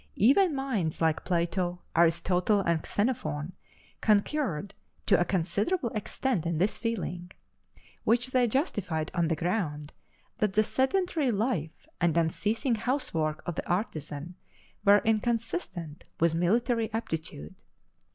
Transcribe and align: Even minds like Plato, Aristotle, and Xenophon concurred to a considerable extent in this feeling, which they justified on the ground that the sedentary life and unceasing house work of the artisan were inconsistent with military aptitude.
Even 0.15 0.55
minds 0.55 0.99
like 0.99 1.23
Plato, 1.23 1.79
Aristotle, 1.95 2.61
and 2.61 2.83
Xenophon 2.83 3.53
concurred 4.01 4.73
to 5.05 5.19
a 5.19 5.23
considerable 5.23 5.89
extent 5.89 6.43
in 6.43 6.57
this 6.57 6.79
feeling, 6.79 7.29
which 8.03 8.31
they 8.31 8.47
justified 8.47 9.11
on 9.13 9.27
the 9.27 9.35
ground 9.35 9.93
that 10.39 10.53
the 10.53 10.63
sedentary 10.63 11.31
life 11.31 11.85
and 11.99 12.17
unceasing 12.17 12.73
house 12.73 13.13
work 13.13 13.43
of 13.45 13.53
the 13.53 13.69
artisan 13.69 14.33
were 14.83 15.03
inconsistent 15.05 16.05
with 16.19 16.33
military 16.33 16.91
aptitude. 16.93 17.53